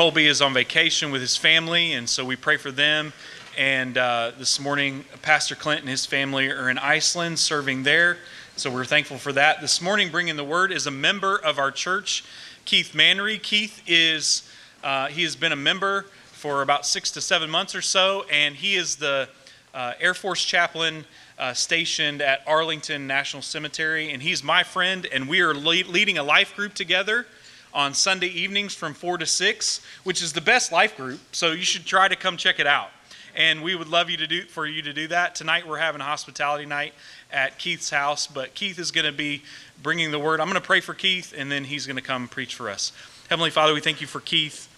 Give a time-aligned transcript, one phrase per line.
[0.00, 3.12] Colby is on vacation with his family, and so we pray for them.
[3.58, 8.16] And uh, this morning, Pastor Clint and his family are in Iceland serving there.
[8.56, 9.60] So we're thankful for that.
[9.60, 12.24] This morning, bringing the word is a member of our church,
[12.64, 13.42] Keith Manry.
[13.42, 14.50] Keith is,
[14.82, 18.54] uh, he has been a member for about six to seven months or so, and
[18.54, 19.28] he is the
[19.74, 21.04] uh, Air Force chaplain
[21.38, 24.12] uh, stationed at Arlington National Cemetery.
[24.12, 27.26] And he's my friend, and we are le- leading a life group together
[27.72, 31.20] on Sunday evenings from 4 to 6, which is the best life group.
[31.32, 32.90] So you should try to come check it out.
[33.36, 35.34] And we would love you to do for you to do that.
[35.34, 36.94] Tonight we're having a hospitality night
[37.32, 39.42] at Keith's house, but Keith is going to be
[39.82, 40.40] bringing the word.
[40.40, 42.92] I'm going to pray for Keith, and then he's going to come preach for us.
[43.28, 44.68] Heavenly Father, we thank you for Keith.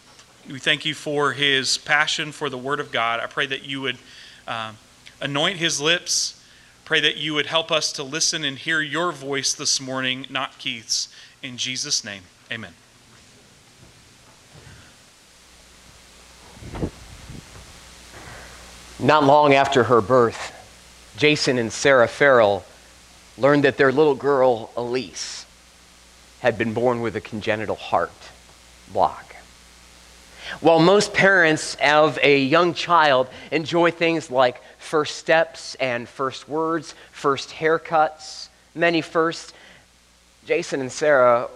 [0.51, 3.21] We thank you for his passion for the Word of God.
[3.21, 3.97] I pray that you would
[4.47, 4.73] uh,
[5.21, 6.43] anoint his lips.
[6.85, 10.59] Pray that you would help us to listen and hear your voice this morning, not
[10.59, 11.09] Keith's.
[11.43, 12.23] In Jesus' name,
[12.53, 12.75] amen.
[19.01, 20.53] Not long after her birth,
[21.17, 22.65] Jason and Sarah Farrell
[23.39, 25.47] learned that their little girl, Elise,
[26.41, 28.13] had been born with a congenital heart
[28.93, 29.35] block.
[30.61, 36.95] While most parents of a young child enjoy things like first steps and first words,
[37.13, 39.55] first haircuts, many firsts,
[40.45, 41.49] Jason and Sarah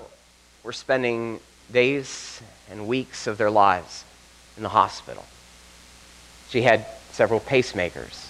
[0.66, 1.38] were spending
[1.72, 4.04] days and weeks of their lives
[4.56, 5.24] in the hospital.
[6.50, 8.28] She had several pacemakers.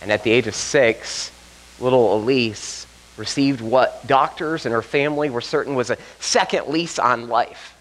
[0.00, 1.32] And at the age of six,
[1.80, 7.28] little Elise received what doctors and her family were certain was a second lease on
[7.28, 7.76] life.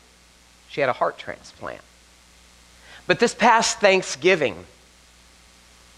[0.69, 1.81] She had a heart transplant.
[3.05, 4.65] But this past Thanksgiving,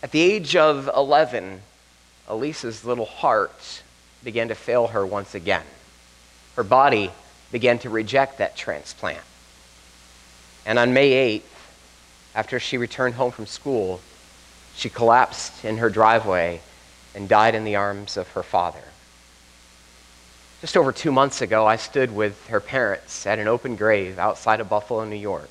[0.03, 1.62] at the age of 11,
[2.28, 3.81] Elise's little heart
[4.25, 5.64] began to fail her once again.
[6.58, 7.12] Her body
[7.56, 9.23] began to reject that transplant.
[10.66, 11.44] And on May 8th,
[12.36, 14.02] after she returned home from school,
[14.75, 16.59] she collapsed in her driveway
[17.16, 18.84] and died in the arms of her father.
[20.59, 24.59] Just over two months ago, I stood with her parents at an open grave outside
[24.59, 25.50] of Buffalo, New York.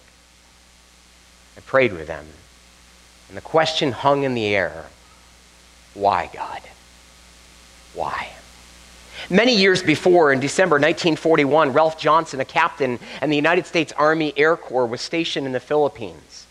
[1.57, 2.27] I prayed with them,
[3.29, 4.89] and the question hung in the air
[5.95, 6.61] why, God?
[7.95, 8.29] Why?
[9.31, 14.35] Many years before, in December 1941, Ralph Johnson, a captain in the United States Army
[14.37, 16.47] Air Corps, was stationed in the Philippines.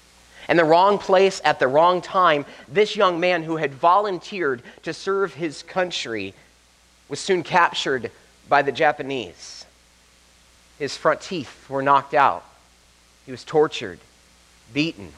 [0.49, 4.91] In the wrong place at the wrong time, this young man who had volunteered to
[4.91, 6.33] serve his country
[7.09, 8.09] was soon captured
[8.49, 9.65] by the Japanese.
[10.79, 12.43] His front teeth were knocked out.
[13.27, 13.99] He was tortured,
[14.73, 15.13] beaten,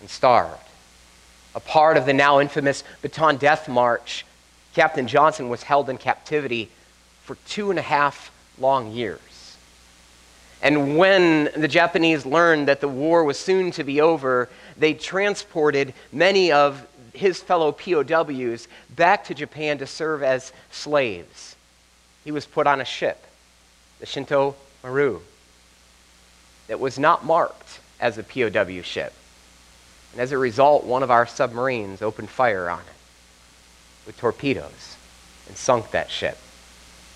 [0.00, 0.66] and starved.
[1.54, 4.26] A part of the now infamous Bataan Death March,
[4.74, 6.68] Captain Johnson was held in captivity
[7.30, 9.56] for two and a half long years.
[10.62, 15.94] And when the Japanese learned that the war was soon to be over, they transported
[16.10, 21.54] many of his fellow POWs back to Japan to serve as slaves.
[22.24, 23.24] He was put on a ship,
[24.00, 25.20] the Shinyo Maru,
[26.66, 29.12] that was not marked as a POW ship.
[30.10, 34.96] And as a result, one of our submarines opened fire on it with torpedoes
[35.46, 36.36] and sunk that ship.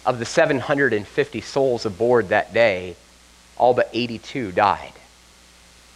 [0.07, 2.97] Of the 750 souls aboard that day,
[3.57, 4.93] all but 82 died.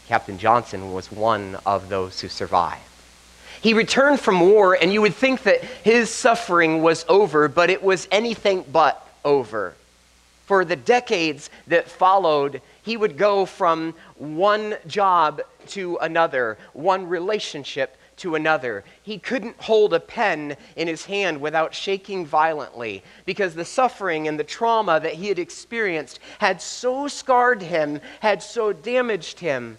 [0.06, 2.80] Captain Johnson was one of those who survived.
[3.60, 7.82] He returned from war, and you would think that his suffering was over, but it
[7.82, 9.74] was anything but over.
[10.46, 17.97] For the decades that followed, he would go from one job to another, one relationship
[18.19, 18.84] to another.
[19.03, 24.39] He couldn't hold a pen in his hand without shaking violently because the suffering and
[24.39, 29.79] the trauma that he had experienced had so scarred him, had so damaged him,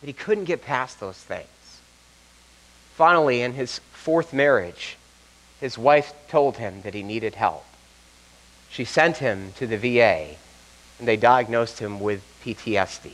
[0.00, 1.48] that he couldn't get past those things.
[2.94, 4.96] Finally, in his fourth marriage,
[5.60, 7.64] his wife told him that he needed help.
[8.68, 10.36] She sent him to the VA,
[10.98, 13.12] and they diagnosed him with PTSD.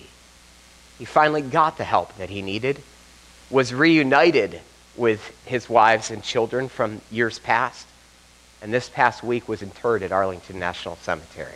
[0.99, 2.83] He finally got the help that he needed
[3.51, 4.61] was reunited
[4.97, 7.87] with his wives and children from years past,
[8.61, 11.55] and this past week was interred at Arlington National Cemetery.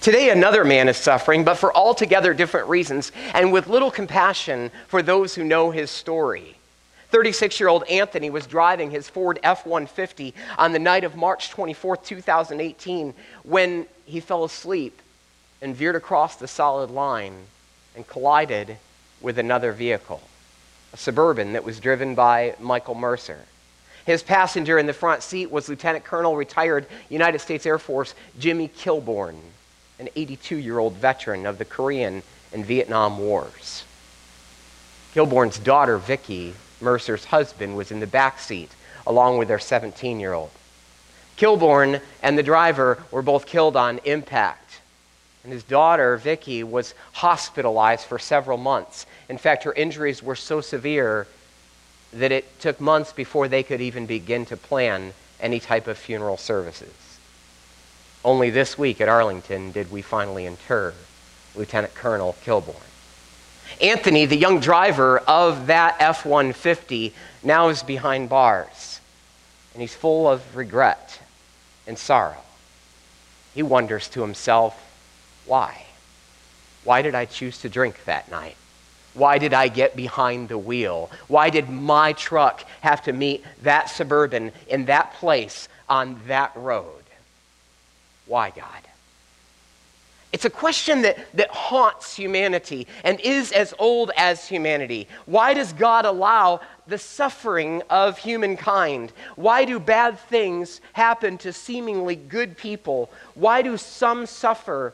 [0.00, 5.02] Today, another man is suffering, but for altogether different reasons, and with little compassion for
[5.02, 6.56] those who know his story.
[7.10, 11.50] 36 year old Anthony was driving his Ford F 150 on the night of March
[11.50, 13.14] 24, 2018,
[13.44, 15.00] when he fell asleep
[15.62, 17.34] and veered across the solid line
[17.94, 18.76] and collided
[19.24, 20.20] with another vehicle,
[20.92, 23.40] a Suburban that was driven by Michael Mercer.
[24.06, 28.68] His passenger in the front seat was Lieutenant Colonel retired United States Air Force Jimmy
[28.68, 29.36] Kilborn,
[29.98, 32.22] an 82 year old veteran of the Korean
[32.52, 33.84] and Vietnam Wars.
[35.14, 38.70] Kilborn's daughter, Vicki, Mercer's husband, was in the back seat
[39.06, 40.50] along with their 17 year old.
[41.36, 44.63] Kilborn and the driver were both killed on impact.
[45.44, 49.06] And his daughter, Vicki, was hospitalized for several months.
[49.28, 51.26] In fact, her injuries were so severe
[52.14, 56.38] that it took months before they could even begin to plan any type of funeral
[56.38, 56.94] services.
[58.24, 60.94] Only this week at Arlington did we finally inter
[61.54, 62.76] Lieutenant Colonel Kilborn.
[63.80, 67.12] Anthony, the young driver of that F 150,
[67.42, 69.00] now is behind bars,
[69.72, 71.20] and he's full of regret
[71.86, 72.42] and sorrow.
[73.54, 74.80] He wonders to himself,
[75.46, 75.86] why?
[76.84, 78.56] Why did I choose to drink that night?
[79.14, 81.10] Why did I get behind the wheel?
[81.28, 87.04] Why did my truck have to meet that suburban in that place on that road?
[88.26, 88.82] Why, God?
[90.32, 95.06] It's a question that, that haunts humanity and is as old as humanity.
[95.26, 99.12] Why does God allow the suffering of humankind?
[99.36, 103.12] Why do bad things happen to seemingly good people?
[103.34, 104.92] Why do some suffer,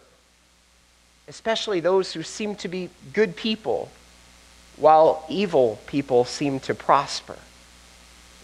[1.31, 3.89] especially those who seem to be good people,
[4.77, 7.37] while evil people seem to prosper?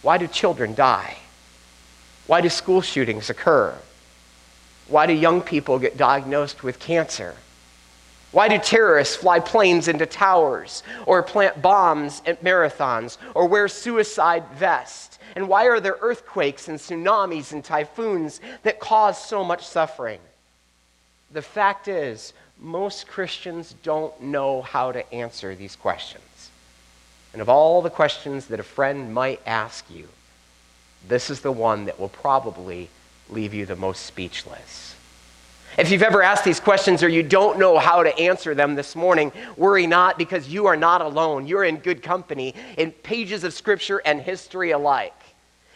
[0.01, 1.17] Why do children die?
[2.27, 3.77] Why do school shootings occur?
[4.87, 7.35] Why do young people get diagnosed with cancer?
[8.31, 14.45] Why do terrorists fly planes into towers or plant bombs at marathons or wear suicide
[14.55, 15.19] vests?
[15.35, 20.19] And why are there earthquakes and tsunamis and typhoons that cause so much suffering?
[21.31, 26.23] The fact is, most Christians don't know how to answer these questions.
[27.33, 30.07] And of all the questions that a friend might ask you,
[31.07, 32.89] this is the one that will probably
[33.29, 34.95] leave you the most speechless.
[35.77, 38.95] If you've ever asked these questions or you don't know how to answer them this
[38.95, 41.45] morning, worry not because you are not alone.
[41.45, 45.13] You're in good company in pages of Scripture and history alike.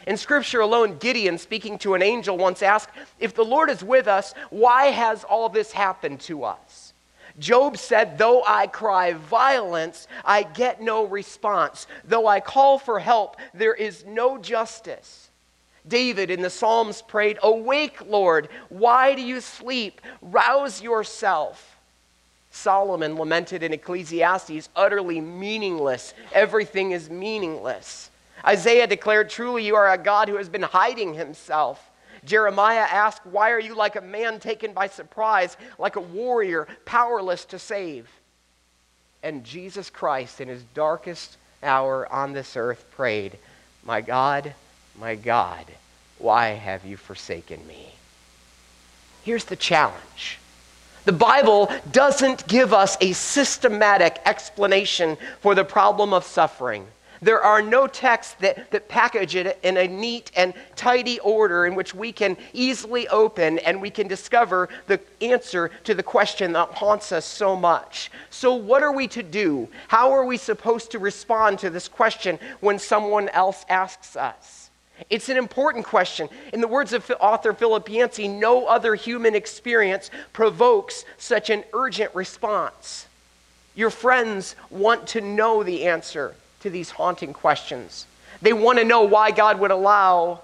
[0.07, 2.89] In Scripture alone, Gideon, speaking to an angel, once asked,
[3.19, 6.93] If the Lord is with us, why has all this happened to us?
[7.39, 11.87] Job said, Though I cry violence, I get no response.
[12.03, 15.29] Though I call for help, there is no justice.
[15.87, 20.01] David in the Psalms prayed, Awake, Lord, why do you sleep?
[20.21, 21.77] Rouse yourself.
[22.51, 26.13] Solomon lamented in Ecclesiastes, utterly meaningless.
[26.33, 28.10] Everything is meaningless.
[28.45, 31.89] Isaiah declared, Truly you are a God who has been hiding himself.
[32.23, 37.45] Jeremiah asked, Why are you like a man taken by surprise, like a warrior powerless
[37.45, 38.09] to save?
[39.23, 43.37] And Jesus Christ, in his darkest hour on this earth, prayed,
[43.83, 44.53] My God,
[44.99, 45.65] my God,
[46.17, 47.93] why have you forsaken me?
[49.23, 50.39] Here's the challenge.
[51.05, 56.85] The Bible doesn't give us a systematic explanation for the problem of suffering.
[57.23, 61.75] There are no texts that, that package it in a neat and tidy order in
[61.75, 66.69] which we can easily open and we can discover the answer to the question that
[66.69, 68.09] haunts us so much.
[68.31, 69.67] So, what are we to do?
[69.87, 74.71] How are we supposed to respond to this question when someone else asks us?
[75.11, 76.27] It's an important question.
[76.53, 82.13] In the words of author Philip Yancey, no other human experience provokes such an urgent
[82.15, 83.07] response.
[83.75, 88.05] Your friends want to know the answer to these haunting questions.
[88.41, 90.41] They want to know why God would allow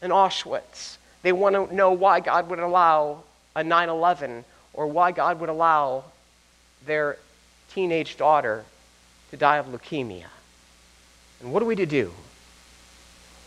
[0.00, 0.96] an Auschwitz.
[1.22, 3.22] They want to know why God would allow
[3.54, 6.04] a 9 11 or why God would allow
[6.86, 7.18] their
[7.70, 8.64] teenage daughter
[9.30, 10.26] to die of leukemia.
[11.40, 12.12] And what are we to do?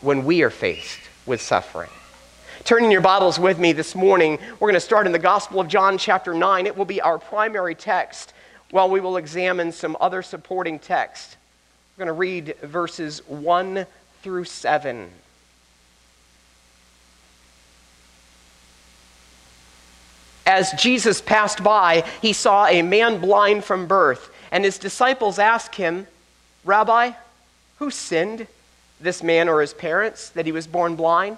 [0.01, 1.89] when we are faced with suffering.
[2.63, 5.67] Turning your Bibles with me this morning, we're going to start in the Gospel of
[5.67, 6.65] John, chapter 9.
[6.65, 8.33] It will be our primary text
[8.71, 11.37] while we will examine some other supporting texts.
[12.01, 13.85] Going to read verses 1
[14.23, 15.07] through 7.
[20.47, 25.75] As Jesus passed by, he saw a man blind from birth, and his disciples asked
[25.75, 26.07] him,
[26.65, 27.11] Rabbi,
[27.77, 28.47] who sinned?
[28.99, 31.37] this man or his parents that he was born blind?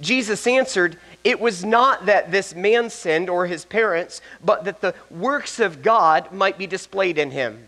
[0.00, 4.96] Jesus answered, It was not that this man sinned or his parents, but that the
[5.08, 7.67] works of God might be displayed in him.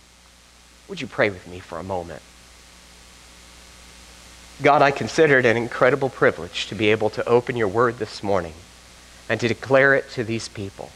[0.91, 2.21] Would you pray with me for a moment?
[4.61, 8.21] God, I consider it an incredible privilege to be able to open your word this
[8.21, 8.55] morning
[9.29, 10.89] and to declare it to these people.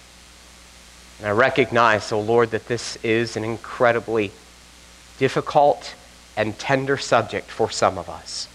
[1.19, 4.31] And I recognize, O oh Lord, that this is an incredibly
[5.17, 5.95] difficult
[6.35, 8.49] and tender subject for some of us.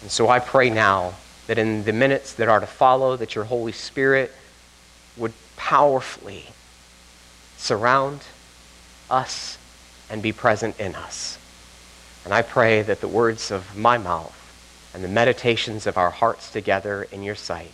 [0.00, 1.16] And so I pray now
[1.48, 4.32] that in the minutes that are to follow, that your Holy Spirit
[5.18, 6.46] would powerfully
[7.58, 8.22] surround
[9.10, 9.58] us
[10.14, 11.36] and be present in us.
[12.24, 14.32] And I pray that the words of my mouth
[14.94, 17.72] and the meditations of our hearts together in your sight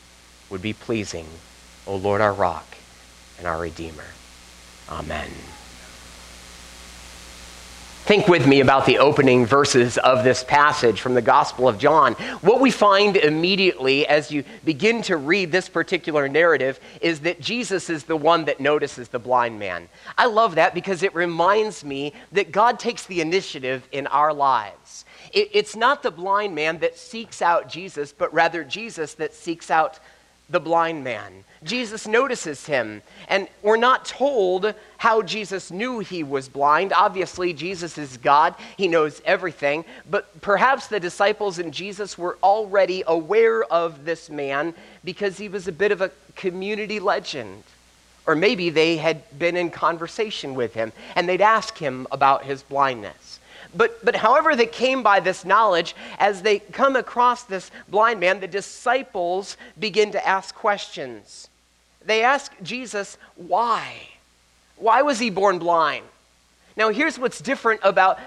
[0.49, 1.27] would be pleasing,
[1.87, 2.79] O Lord, our rock
[3.37, 4.07] and our Redeemer.
[4.89, 5.29] Amen.
[8.11, 12.15] Think with me about the opening verses of this passage from the Gospel of John.
[12.41, 17.89] What we find immediately as you begin to read this particular narrative is that Jesus
[17.89, 19.89] is the one that notices the blind man.
[20.19, 25.05] I love that because it reminds me that God takes the initiative in our lives.
[25.33, 30.01] it's not the blind man that seeks out Jesus, but rather Jesus that seeks out
[30.49, 31.45] the blind man.
[31.63, 36.95] Jesus notices him, and we're not told how Jesus knew he was blind.
[36.95, 43.03] Obviously, Jesus is God, he knows everything, but perhaps the disciples and Jesus were already
[43.07, 44.75] aware of this man
[45.05, 47.63] because he was a bit of a community legend.
[48.27, 52.63] Or maybe they had been in conversation with him and they'd ask him about his
[52.63, 53.39] blindness.
[53.75, 58.41] But, but however they came by this knowledge, as they come across this blind man,
[58.41, 61.50] the disciples begin to ask questions.
[62.05, 64.09] They ask Jesus, why?
[64.77, 66.05] Why was he born blind?
[66.77, 68.19] Now, here's what's different about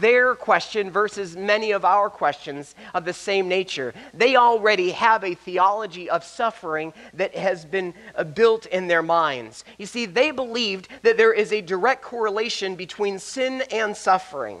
[0.00, 3.94] their question versus many of our questions of the same nature.
[4.12, 9.64] They already have a theology of suffering that has been uh, built in their minds.
[9.78, 14.58] You see, they believed that there is a direct correlation between sin and suffering.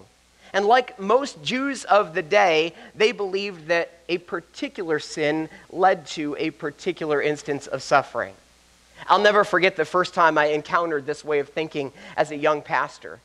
[0.52, 6.36] And like most Jews of the day, they believed that a particular sin led to
[6.38, 8.34] a particular instance of suffering.
[9.08, 12.62] I'll never forget the first time I encountered this way of thinking as a young
[12.62, 13.20] pastor.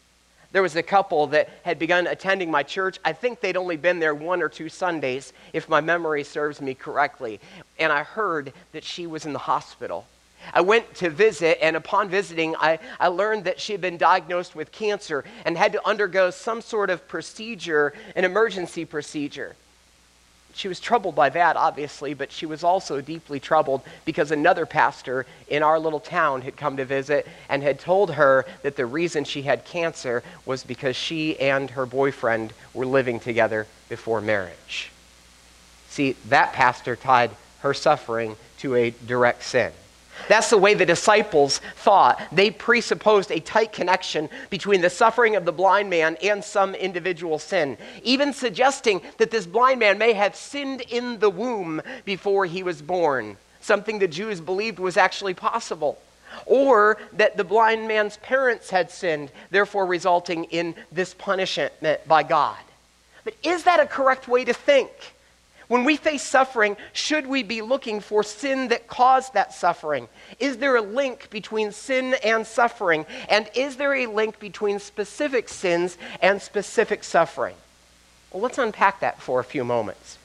[0.52, 3.00] There was a couple that had begun attending my church.
[3.04, 6.74] I think they'd only been there one or two Sundays, if my memory serves me
[6.74, 7.40] correctly.
[7.78, 10.08] And I heard that she was in the hospital.
[10.54, 14.56] I went to visit, and upon visiting, I, I learned that she had been diagnosed
[14.56, 19.56] with cancer and had to undergo some sort of procedure, an emergency procedure.
[20.58, 25.28] She was troubled by that, obviously, but she was also deeply troubled because another pastor
[25.48, 29.24] in our little town had come to visit and had told her that the reason
[29.24, 34.92] she had cancer was because she and her boyfriend were living together before marriage.
[35.90, 39.72] See, that pastor tied her suffering to a direct sin.
[40.28, 42.22] That's the way the disciples thought.
[42.32, 47.40] They presupposed a tight connection between the suffering of the blind man and some individual
[47.40, 52.64] sin, even suggesting that this blind man may have sinned in the womb before he
[52.64, 55.98] was born, something the Jews believed was actually possible.
[56.46, 61.74] Or that the blind man's parents had sinned, therefore resulting in this punishment
[62.08, 62.58] by God.
[63.24, 64.92] But is that a correct way to think?
[65.68, 70.08] When we face suffering, should we be looking for sin that caused that suffering?
[70.40, 73.06] Is there a link between sin and suffering?
[73.28, 77.56] And is there a link between specific sins and specific suffering?
[78.32, 80.18] Well, let's unpack that for a few moments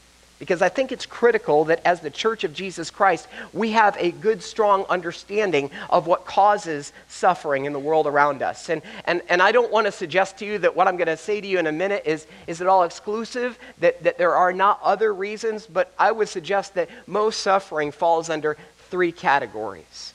[0.43, 4.11] because I think it's critical that as the Church of Jesus Christ, we have a
[4.11, 8.69] good, strong understanding of what causes suffering in the world around us.
[8.69, 11.17] And, and, and I don't want to suggest to you that what I'm going to
[11.17, 14.53] say to you in a minute is, is it all exclusive, that, that there are
[14.53, 18.57] not other reasons, but I would suggest that most suffering falls under
[18.91, 20.13] three categories.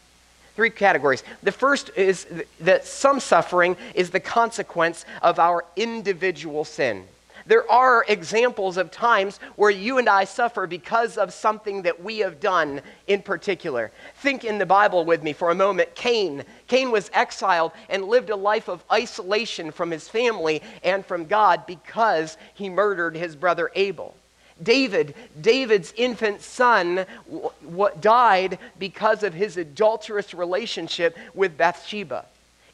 [0.58, 1.24] Three categories.
[1.42, 2.28] The first is
[2.60, 7.06] that some suffering is the consequence of our individual sin.
[7.48, 12.20] There are examples of times where you and I suffer because of something that we
[12.20, 13.92] have done in particular.
[14.18, 15.96] Think in the Bible with me for a moment.
[15.96, 16.44] Cain.
[16.68, 21.66] Cain was exiled and lived a life of isolation from his family and from God
[21.66, 24.14] because he murdered his brother Abel.
[24.62, 27.06] David, David's infant son,
[27.62, 32.26] what died because of his adulterous relationship with Bathsheba.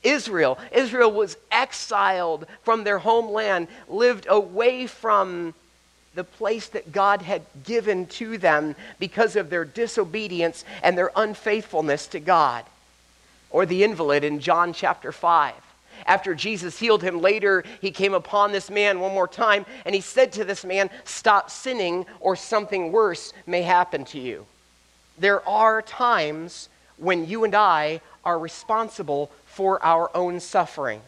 [0.04, 0.60] Israel.
[0.72, 5.54] Israel was exiled from their homeland, lived away from
[6.16, 12.08] the place that God had given to them because of their disobedience and their unfaithfulness
[12.08, 12.66] to God.
[13.50, 15.54] Or the invalid in John chapter 5.
[16.06, 20.02] After Jesus healed him later, he came upon this man one more time and he
[20.02, 24.46] said to this man, Stop sinning or something worse may happen to you.
[25.18, 31.02] There are times when you and I are responsible for our own suffering.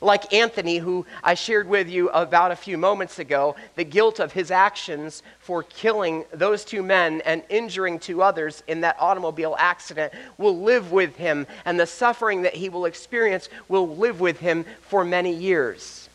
[0.00, 4.32] Like Anthony, who I shared with you about a few moments ago, the guilt of
[4.32, 10.12] his actions for killing those two men and injuring two others in that automobile accident
[10.38, 14.64] will live with him, and the suffering that he will experience will live with him
[14.88, 16.08] for many years.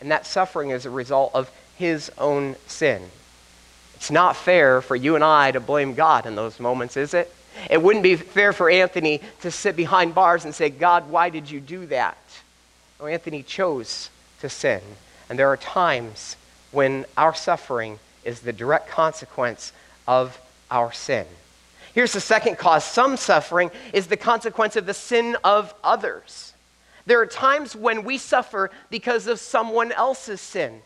[0.00, 3.02] And that suffering is a result of his own sin.
[3.96, 7.30] It's not fair for you and I to blame God in those moments, is it?
[7.68, 11.50] It wouldn't be fair for Anthony to sit behind bars and say, God, why did
[11.50, 12.18] you do that?
[12.98, 14.80] No, Anthony chose to sin.
[15.28, 16.36] And there are times
[16.70, 19.72] when our suffering is the direct consequence
[20.06, 20.38] of
[20.70, 21.26] our sin.
[21.94, 26.52] Here's the second cause some suffering is the consequence of the sin of others.
[27.06, 30.82] There are times when we suffer because of someone else's sin.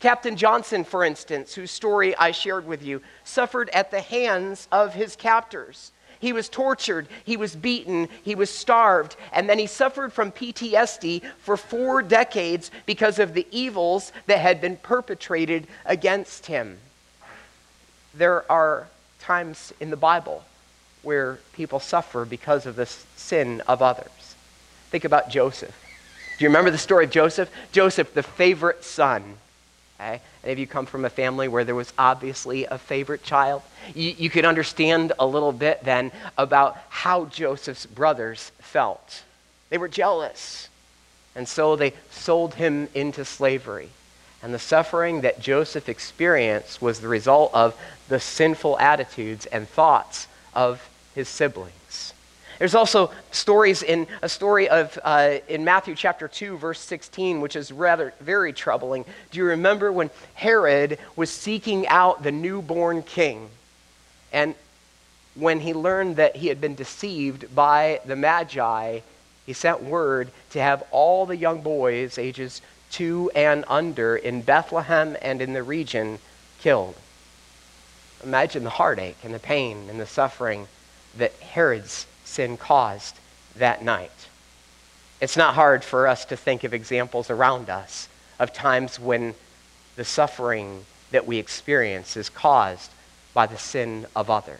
[0.00, 4.94] Captain Johnson, for instance, whose story I shared with you, suffered at the hands of
[4.94, 5.92] his captors.
[6.26, 11.22] He was tortured, he was beaten, he was starved, and then he suffered from PTSD
[11.38, 16.78] for four decades because of the evils that had been perpetrated against him.
[18.12, 18.88] There are
[19.20, 20.42] times in the Bible
[21.02, 24.34] where people suffer because of the sin of others.
[24.90, 25.80] Think about Joseph.
[26.38, 27.48] Do you remember the story of Joseph?
[27.70, 29.36] Joseph, the favorite son.
[29.98, 30.20] Okay?
[30.44, 33.62] Any of you come from a family where there was obviously a favorite child?
[33.94, 39.22] You, you could understand a little bit then about how Joseph's brothers felt.
[39.70, 40.68] They were jealous.
[41.34, 43.90] And so they sold him into slavery.
[44.42, 50.28] And the suffering that Joseph experienced was the result of the sinful attitudes and thoughts
[50.54, 51.72] of his siblings.
[52.58, 57.56] There's also stories in a story of uh, in Matthew chapter 2, verse 16, which
[57.56, 59.04] is rather very troubling.
[59.30, 63.50] Do you remember when Herod was seeking out the newborn king?
[64.32, 64.54] And
[65.34, 69.00] when he learned that he had been deceived by the Magi,
[69.44, 75.16] he sent word to have all the young boys, ages two and under, in Bethlehem
[75.20, 76.18] and in the region
[76.60, 76.94] killed.
[78.24, 80.66] Imagine the heartache and the pain and the suffering
[81.18, 83.16] that Herod's sin caused
[83.56, 84.28] that night.
[85.20, 88.08] It's not hard for us to think of examples around us
[88.38, 89.34] of times when
[89.96, 92.90] the suffering that we experience is caused
[93.32, 94.58] by the sin of others.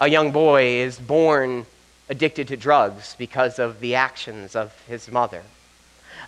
[0.00, 1.66] A young boy is born
[2.08, 5.42] addicted to drugs because of the actions of his mother.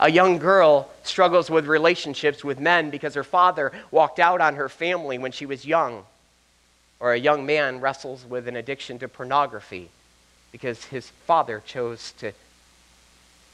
[0.01, 4.69] A young girl struggles with relationships with men because her father walked out on her
[4.69, 6.05] family when she was young
[7.03, 9.91] or a young man wrestles with an addiction to pornography
[10.53, 12.33] because his father chose to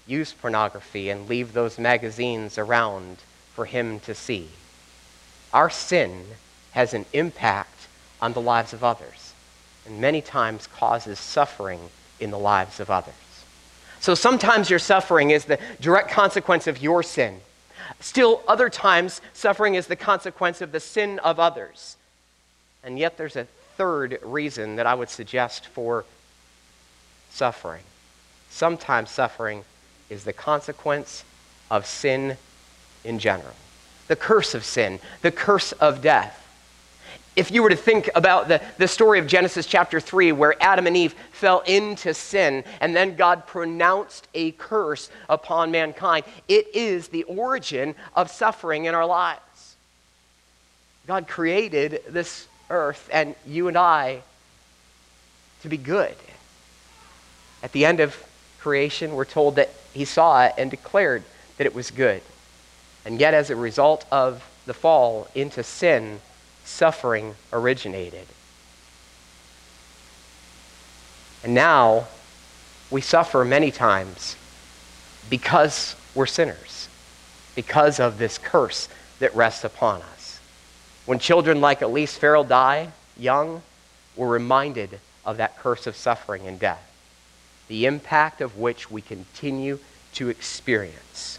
[0.07, 3.17] use pornography and leave those magazines around
[3.55, 4.49] for him to see.
[5.55, 6.25] Our sin
[6.73, 7.89] has an impact
[8.21, 9.33] on the lives of others
[9.87, 11.81] and many times causes suffering
[12.21, 13.15] in the lives of others.
[13.99, 17.41] So sometimes your suffering is the direct consequence of your sin.
[17.99, 21.97] Still, other times, suffering is the consequence of the sin of others.
[22.89, 23.45] And yet, there's a
[23.77, 26.07] third reason that I would suggest for
[27.29, 27.83] suffering.
[28.49, 29.65] Sometimes suffering
[30.09, 31.23] is the consequence
[31.71, 32.39] of sin
[33.05, 33.53] in general.
[34.07, 36.43] The curse of sin, the curse of death.
[37.37, 40.87] If you were to think about the, the story of Genesis chapter 3, where Adam
[40.87, 47.09] and Eve fell into sin, and then God pronounced a curse upon mankind, it is
[47.09, 49.77] the origin of suffering in our lives.
[51.07, 54.23] God created this earth and you and I
[55.63, 56.15] to be good.
[57.63, 58.17] At the end of
[58.61, 61.23] creation, we're told that he saw it and declared
[61.57, 62.23] that it was good.
[63.05, 66.21] And yet, as a result of the fall into sin,
[66.65, 68.27] suffering originated.
[71.43, 72.07] And now
[72.91, 74.37] we suffer many times
[75.31, 76.89] because we're sinners,
[77.55, 80.18] because of this curse that rests upon us.
[81.09, 83.63] When children like Elise Farrell die young,
[84.15, 86.87] we're reminded of that curse of suffering and death,
[87.67, 89.79] the impact of which we continue
[90.13, 91.39] to experience.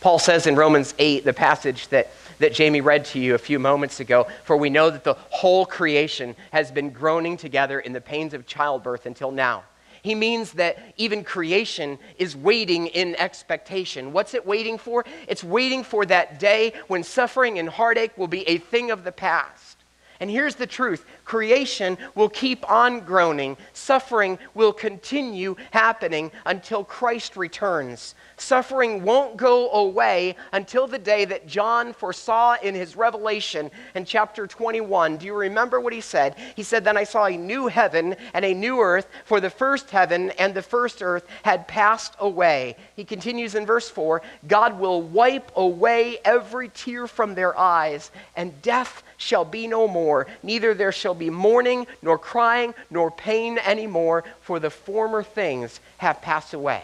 [0.00, 3.58] Paul says in Romans 8, the passage that, that Jamie read to you a few
[3.58, 8.00] moments ago, for we know that the whole creation has been groaning together in the
[8.00, 9.64] pains of childbirth until now.
[10.02, 14.12] He means that even creation is waiting in expectation.
[14.12, 15.04] What's it waiting for?
[15.28, 19.12] It's waiting for that day when suffering and heartache will be a thing of the
[19.12, 19.76] past.
[20.20, 23.56] And here's the truth Creation will keep on groaning.
[23.72, 28.16] Suffering will continue happening until Christ returns.
[28.36, 34.48] Suffering won't go away until the day that John foresaw in his revelation in chapter
[34.48, 35.18] 21.
[35.18, 36.34] Do you remember what he said?
[36.56, 39.90] He said, Then I saw a new heaven and a new earth, for the first
[39.90, 42.74] heaven and the first earth had passed away.
[42.96, 48.60] He continues in verse 4 God will wipe away every tear from their eyes, and
[48.62, 50.26] death shall be no more.
[50.42, 56.20] Neither there shall be mourning, nor crying, nor pain anymore, for the former things have
[56.20, 56.82] passed away.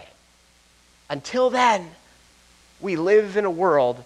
[1.10, 1.90] Until then,
[2.80, 4.04] we live in a world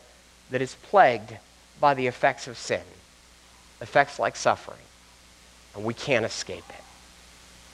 [0.50, 1.36] that is plagued
[1.80, 2.82] by the effects of sin,
[3.80, 4.78] effects like suffering,
[5.74, 6.84] and we can't escape it.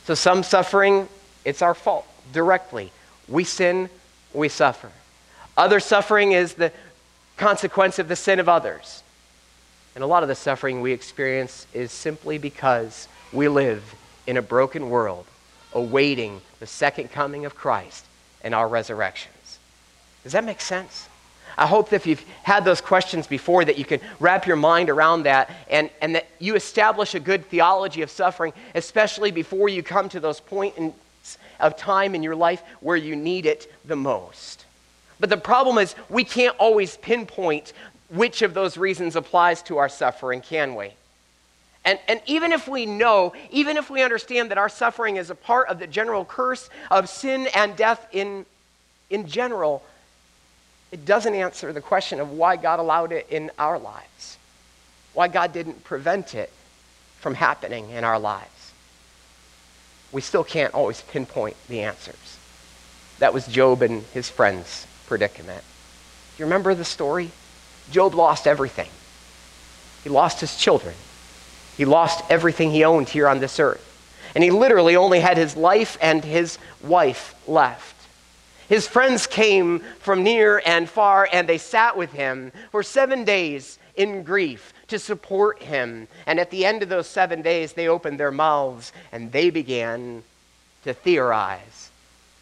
[0.06, 1.08] So, some suffering,
[1.44, 2.92] it's our fault directly.
[3.28, 3.90] We sin,
[4.32, 4.90] we suffer.
[5.56, 6.72] Other suffering is the
[7.36, 9.02] consequence of the sin of others.
[9.96, 13.94] And a lot of the suffering we experience is simply because we live
[14.26, 15.24] in a broken world
[15.72, 18.04] awaiting the second coming of Christ
[18.42, 19.58] and our resurrections.
[20.22, 21.08] Does that make sense?
[21.56, 24.90] I hope that if you've had those questions before, that you can wrap your mind
[24.90, 29.82] around that and, and that you establish a good theology of suffering, especially before you
[29.82, 34.66] come to those points of time in your life where you need it the most.
[35.18, 37.72] But the problem is, we can't always pinpoint
[38.08, 40.92] which of those reasons applies to our suffering, can we?
[41.84, 45.34] And, and even if we know, even if we understand that our suffering is a
[45.34, 48.44] part of the general curse of sin and death in,
[49.08, 49.84] in general,
[50.90, 54.36] it doesn't answer the question of why God allowed it in our lives,
[55.14, 56.52] why God didn't prevent it
[57.20, 58.72] from happening in our lives.
[60.10, 62.38] We still can't always pinpoint the answers.
[63.18, 65.62] That was Job and his friends' predicament.
[66.36, 67.30] Do you remember the story?
[67.90, 68.88] Job lost everything.
[70.02, 70.94] He lost his children.
[71.76, 73.82] He lost everything he owned here on this earth.
[74.34, 77.94] And he literally only had his life and his wife left.
[78.68, 83.78] His friends came from near and far, and they sat with him for seven days
[83.94, 86.08] in grief to support him.
[86.26, 90.22] And at the end of those seven days, they opened their mouths and they began
[90.84, 91.90] to theorize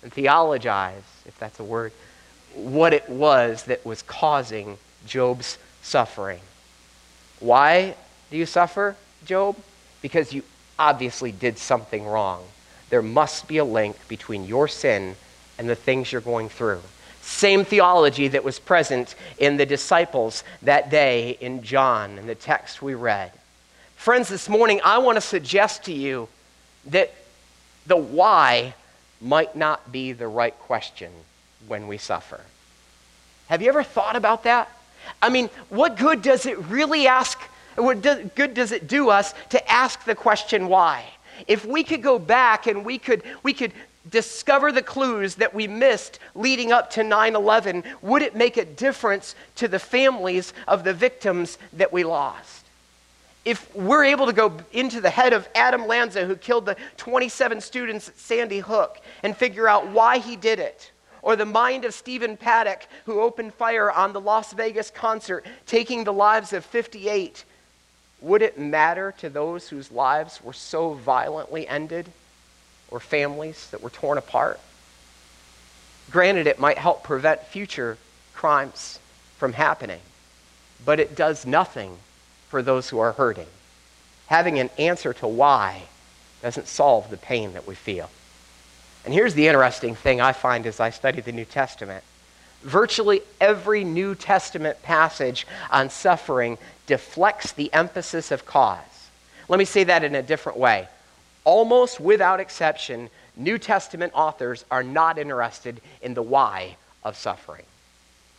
[0.02, 1.92] and theologize, if that's a word,
[2.54, 6.40] what it was that was causing Job's suffering.
[7.40, 7.94] Why
[8.30, 9.56] do you suffer, Job?
[10.02, 10.42] Because you
[10.78, 12.44] obviously did something wrong.
[12.90, 15.16] There must be a link between your sin
[15.58, 16.80] and the things you're going through.
[17.22, 22.82] Same theology that was present in the disciples that day in John, in the text
[22.82, 23.32] we read.
[23.96, 26.28] Friends, this morning I want to suggest to you
[26.86, 27.14] that
[27.86, 28.74] the why
[29.20, 31.10] might not be the right question
[31.66, 32.40] when we suffer.
[33.48, 34.70] Have you ever thought about that?
[35.22, 37.40] I mean, what good does it really ask?
[37.76, 38.02] What
[38.34, 41.04] good does it do us to ask the question why?
[41.48, 43.72] If we could go back and we could, we could
[44.10, 48.64] discover the clues that we missed leading up to 9 11, would it make a
[48.64, 52.64] difference to the families of the victims that we lost?
[53.44, 57.60] If we're able to go into the head of Adam Lanza, who killed the 27
[57.60, 60.92] students at Sandy Hook, and figure out why he did it,
[61.24, 66.04] or the mind of Stephen Paddock, who opened fire on the Las Vegas concert, taking
[66.04, 67.44] the lives of 58,
[68.20, 72.12] would it matter to those whose lives were so violently ended,
[72.90, 74.60] or families that were torn apart?
[76.10, 77.96] Granted, it might help prevent future
[78.34, 78.98] crimes
[79.38, 80.00] from happening,
[80.84, 81.96] but it does nothing
[82.50, 83.48] for those who are hurting.
[84.26, 85.84] Having an answer to why
[86.42, 88.10] doesn't solve the pain that we feel.
[89.04, 92.04] And here's the interesting thing I find as I study the New Testament
[92.64, 98.80] virtually every New Testament passage on suffering deflects the emphasis of cause.
[99.48, 100.88] Let me say that in a different way.
[101.44, 107.64] Almost without exception, New Testament authors are not interested in the why of suffering.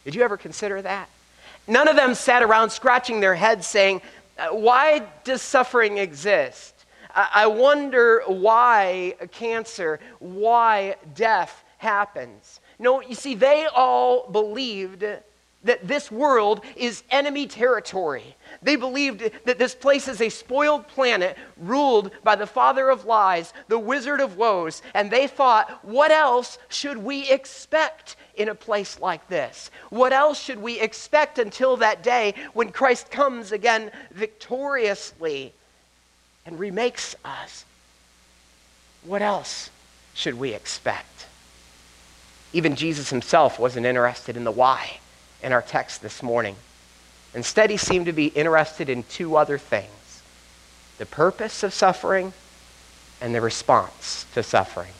[0.04, 1.08] Did you ever consider that?
[1.68, 4.02] None of them sat around scratching their heads saying,
[4.38, 6.74] uh, Why does suffering exist?
[7.16, 12.60] I wonder why cancer, why death happens.
[12.78, 15.06] No, you see, they all believed
[15.64, 18.36] that this world is enemy territory.
[18.62, 23.54] They believed that this place is a spoiled planet ruled by the father of lies,
[23.68, 29.00] the wizard of woes, and they thought, what else should we expect in a place
[29.00, 29.72] like this?
[29.90, 35.54] What else should we expect until that day when Christ comes again victoriously?
[36.46, 37.66] And remakes us,
[39.04, 39.70] what else
[40.14, 41.26] should we expect?
[42.54, 45.00] Even Jesus himself wasn't interested in the why
[45.44, 46.56] in our text this morning.
[47.34, 49.92] Instead, he seemed to be interested in two other things
[50.98, 52.32] the purpose of suffering
[53.20, 54.94] and the response to suffering.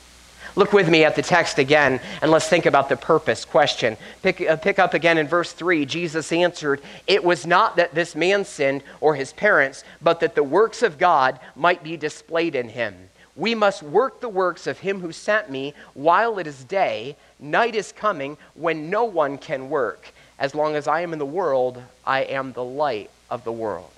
[0.58, 3.98] Look with me at the text again, and let's think about the purpose question.
[4.24, 5.86] Pick, uh, pick up again in verse 3.
[5.86, 10.44] Jesus answered, It was not that this man sinned or his parents, but that the
[10.44, 12.96] works of God might be displayed in him.
[13.36, 17.18] We must work the works of him who sent me while it is day.
[17.38, 20.14] Night is coming when no one can work.
[20.40, 23.92] As long as I am in the world, I am the light of the world.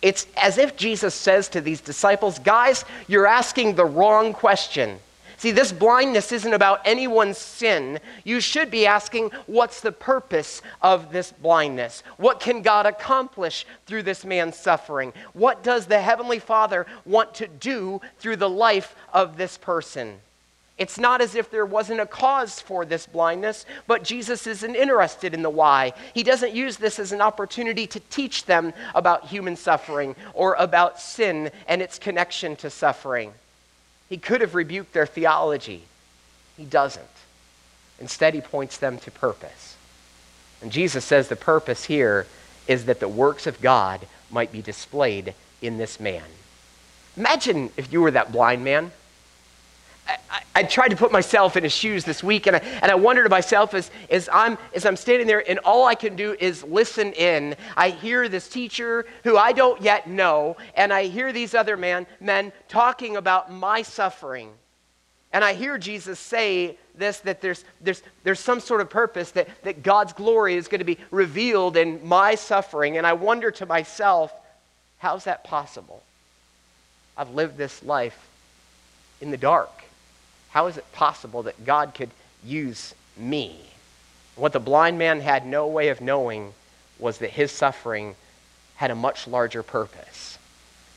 [0.00, 4.98] It's as if Jesus says to these disciples, Guys, you're asking the wrong question.
[5.42, 7.98] See, this blindness isn't about anyone's sin.
[8.22, 12.04] You should be asking, what's the purpose of this blindness?
[12.16, 15.12] What can God accomplish through this man's suffering?
[15.32, 20.18] What does the Heavenly Father want to do through the life of this person?
[20.78, 25.34] It's not as if there wasn't a cause for this blindness, but Jesus isn't interested
[25.34, 25.92] in the why.
[26.14, 31.00] He doesn't use this as an opportunity to teach them about human suffering or about
[31.00, 33.32] sin and its connection to suffering.
[34.12, 35.84] He could have rebuked their theology.
[36.58, 37.06] He doesn't.
[37.98, 39.74] Instead, he points them to purpose.
[40.60, 42.26] And Jesus says the purpose here
[42.68, 46.24] is that the works of God might be displayed in this man.
[47.16, 48.92] Imagine if you were that blind man.
[50.30, 52.94] I, I, tried to put myself in his shoes this week, and I, and I
[52.94, 56.36] wondered to myself as, as, I'm, as I'm standing there, and all I can do
[56.38, 57.56] is listen in.
[57.76, 62.06] I hear this teacher who I don't yet know, and I hear these other man,
[62.20, 64.50] men talking about my suffering.
[65.32, 69.48] And I hear Jesus say this that there's, there's, there's some sort of purpose, that,
[69.64, 72.98] that God's glory is going to be revealed in my suffering.
[72.98, 74.32] And I wonder to myself,
[74.98, 76.02] how's that possible?
[77.16, 78.28] I've lived this life
[79.20, 79.81] in the dark.
[80.52, 82.10] How is it possible that God could
[82.44, 83.58] use me?
[84.36, 86.52] What the blind man had no way of knowing
[86.98, 88.14] was that his suffering
[88.76, 90.38] had a much larger purpose.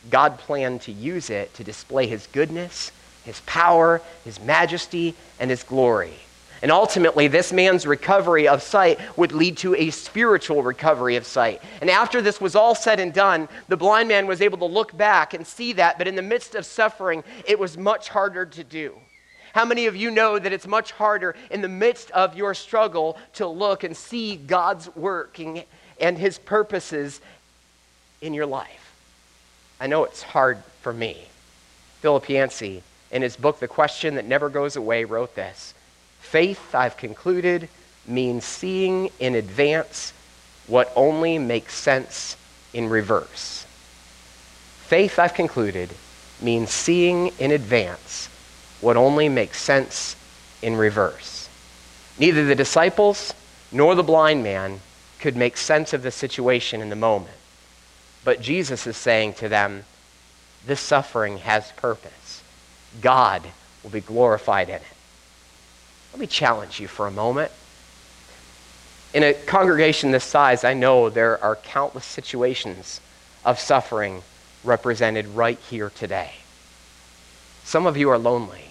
[0.10, 2.92] God planned to use it to display his goodness,
[3.24, 6.14] his power, his majesty, and his glory.
[6.62, 11.62] And ultimately, this man's recovery of sight would lead to a spiritual recovery of sight.
[11.82, 14.96] And after this was all said and done, the blind man was able to look
[14.96, 18.64] back and see that, but in the midst of suffering, it was much harder to
[18.64, 18.96] do.
[19.56, 23.18] How many of you know that it's much harder in the midst of your struggle
[23.36, 25.64] to look and see God's working
[25.98, 27.22] and his purposes
[28.20, 28.94] in your life?
[29.80, 31.30] I know it's hard for me.
[32.02, 35.74] Philip Yancey, in his book, The Question That Never Goes Away, wrote this
[36.20, 37.70] Faith, I've concluded,
[38.06, 40.12] means seeing in advance
[40.68, 42.36] what only makes sense
[42.74, 43.66] in reverse.
[44.80, 45.92] Faith, I've concluded,
[46.42, 48.28] means seeing in advance
[48.82, 50.16] what only make sense
[50.62, 51.50] in reverse.
[52.20, 53.34] Neither the disciples
[53.72, 54.80] nor the blind man
[55.20, 57.36] could make sense of the situation in the moment.
[58.24, 59.84] But Jesus is saying to them,
[60.66, 62.42] this suffering has purpose.
[63.02, 63.44] God
[63.84, 64.84] will be glorified in it.
[66.12, 67.52] Let me challenge you for a moment.
[69.14, 73.00] In a congregation this size, I know there are countless situations
[73.44, 74.24] of suffering
[74.64, 76.32] represented right here today.
[77.64, 78.65] Some of you are lonely.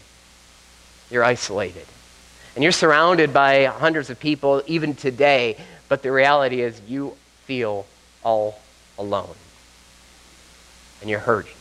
[1.14, 1.86] You're isolated.
[2.56, 5.56] And you're surrounded by hundreds of people even today,
[5.88, 7.86] but the reality is you feel
[8.24, 8.60] all
[8.98, 9.36] alone.
[11.00, 11.54] And you're hurting.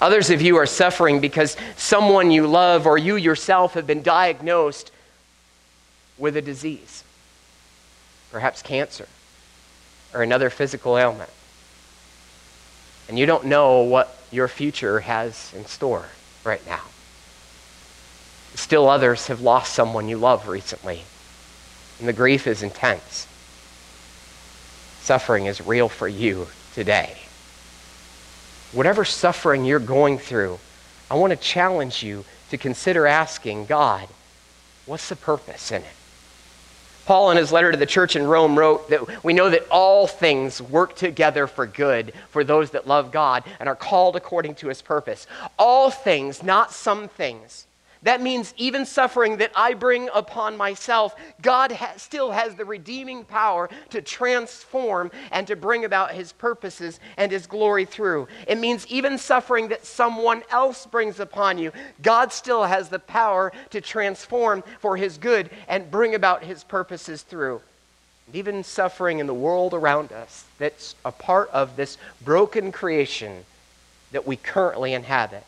[0.00, 4.90] Others of you are suffering because someone you love or you yourself have been diagnosed
[6.18, 7.04] with a disease,
[8.32, 9.06] perhaps cancer
[10.12, 11.30] or another physical ailment.
[13.08, 16.06] And you don't know what your future has in store
[16.42, 16.80] right now.
[18.58, 21.04] Still, others have lost someone you love recently,
[22.00, 23.28] and the grief is intense.
[25.00, 27.16] Suffering is real for you today.
[28.72, 30.58] Whatever suffering you're going through,
[31.08, 34.08] I want to challenge you to consider asking God,
[34.86, 35.88] what's the purpose in it?
[37.06, 40.08] Paul, in his letter to the church in Rome, wrote that we know that all
[40.08, 44.68] things work together for good for those that love God and are called according to
[44.68, 45.28] his purpose.
[45.60, 47.67] All things, not some things.
[48.02, 53.24] That means even suffering that I bring upon myself, God ha- still has the redeeming
[53.24, 58.28] power to transform and to bring about his purposes and his glory through.
[58.46, 63.52] It means even suffering that someone else brings upon you, God still has the power
[63.70, 67.60] to transform for his good and bring about his purposes through.
[68.26, 73.44] And even suffering in the world around us that's a part of this broken creation
[74.12, 75.44] that we currently inhabit.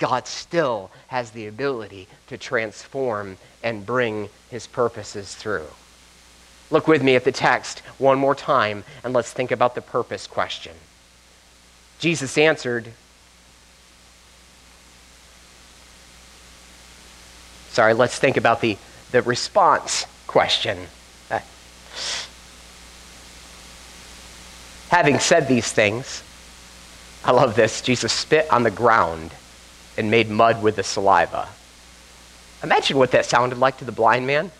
[0.00, 5.66] God still has the ability to transform and bring his purposes through.
[6.70, 10.26] Look with me at the text one more time and let's think about the purpose
[10.26, 10.72] question.
[11.98, 12.92] Jesus answered,
[17.68, 18.76] Sorry, let's think about the,
[19.12, 20.78] the response question.
[21.30, 21.38] Uh,
[24.88, 26.24] having said these things,
[27.24, 27.80] I love this.
[27.80, 29.30] Jesus spit on the ground
[29.96, 31.48] and made mud with the saliva.
[32.62, 34.50] Imagine what that sounded like to the blind man.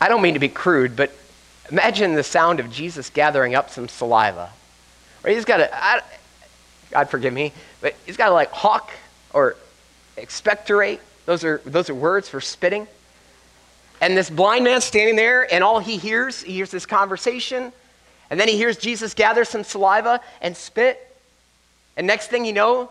[0.00, 1.12] I don't mean to be crude, but
[1.70, 4.50] imagine the sound of Jesus gathering up some saliva.
[5.24, 6.02] Or he's got to,
[6.90, 8.90] God forgive me, but he's got to like hawk
[9.32, 9.56] or
[10.16, 11.00] expectorate.
[11.26, 12.86] Those are, those are words for spitting.
[14.00, 17.72] And this blind man standing there, and all he hears, he hears this conversation,
[18.30, 21.02] and then he hears Jesus gather some saliva and spit.
[21.96, 22.90] And next thing you know,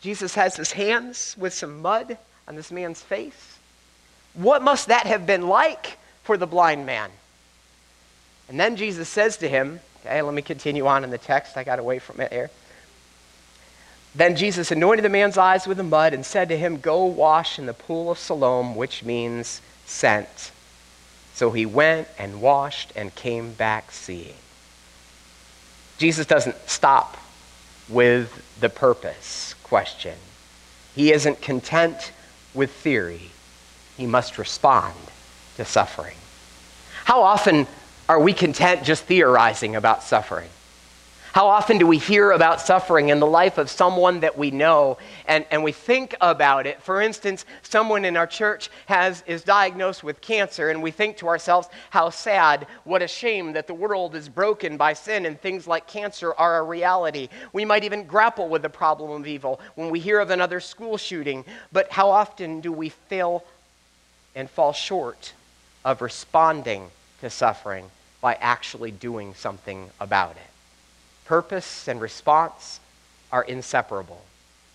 [0.00, 3.58] Jesus has his hands with some mud on this man's face.
[4.34, 7.10] What must that have been like for the blind man?
[8.48, 11.56] And then Jesus says to him, okay, let me continue on in the text.
[11.56, 12.50] I got away from it here.
[14.14, 17.58] Then Jesus anointed the man's eyes with the mud and said to him, Go wash
[17.58, 20.50] in the pool of Siloam, which means sent.
[21.34, 24.34] So he went and washed and came back seeing.
[25.98, 27.16] Jesus doesn't stop
[27.88, 30.16] with the purpose question.
[30.94, 32.12] He isn't content
[32.54, 33.30] with theory.
[33.96, 34.94] He must respond
[35.56, 36.16] to suffering.
[37.04, 37.66] How often
[38.08, 40.48] are we content just theorizing about suffering?
[41.32, 44.96] How often do we hear about suffering in the life of someone that we know
[45.26, 46.82] and, and we think about it?
[46.82, 51.28] For instance, someone in our church has, is diagnosed with cancer, and we think to
[51.28, 55.66] ourselves, how sad, what a shame that the world is broken by sin and things
[55.66, 57.28] like cancer are a reality.
[57.52, 60.96] We might even grapple with the problem of evil when we hear of another school
[60.96, 63.44] shooting, but how often do we fail
[64.34, 65.34] and fall short
[65.84, 66.88] of responding
[67.20, 67.90] to suffering
[68.22, 70.57] by actually doing something about it?
[71.28, 72.80] Purpose and response
[73.30, 74.24] are inseparable.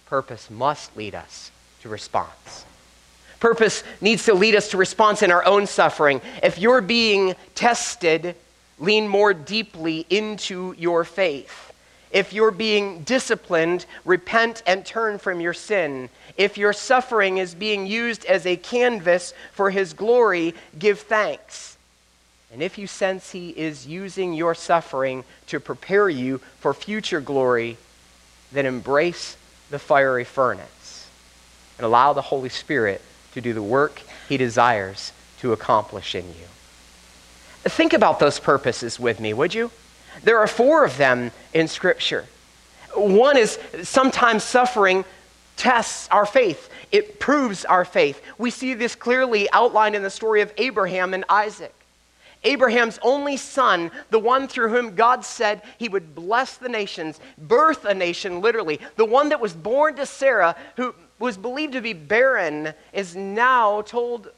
[0.06, 1.50] Purpose must lead us
[1.82, 2.66] to response.
[3.40, 6.22] Purpose needs to lead us to response in our own suffering.
[6.44, 8.36] If you're being tested,
[8.78, 11.74] lean more deeply into your faith.
[12.12, 16.08] If you're being disciplined, repent and turn from your sin.
[16.38, 21.73] If your suffering is being used as a canvas for His glory, give thanks.
[22.54, 27.78] And if you sense He is using your suffering to prepare you for future glory,
[28.52, 29.36] then embrace
[29.72, 31.10] the fiery furnace
[31.80, 33.02] and allow the Holy Spirit
[33.34, 36.46] to do the work He desires to accomplish in you.
[37.64, 39.72] Think about those purposes with me, would you?
[40.22, 42.26] There are four of them in Scripture.
[42.96, 45.06] One is sometimes suffering
[45.56, 48.22] tests our faith, it proves our faith.
[48.38, 51.74] We see this clearly outlined in the story of Abraham and Isaac.
[52.44, 57.86] Abraham's only son, the one through whom God said he would bless the nations, birth
[57.86, 61.94] a nation, literally, the one that was born to Sarah, who was believed to be
[61.94, 64.30] barren, is now told,